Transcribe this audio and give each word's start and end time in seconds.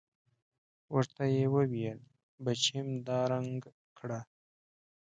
ورته 0.95 1.23
يې 1.35 1.45
وويل 1.55 1.99
بچېم 2.43 2.87
دا 3.07 3.19
رنګ 3.31 3.59
کړه. 3.97 4.19